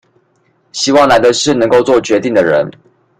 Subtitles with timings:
[0.71, 2.67] 希望來的是能夠作決定的人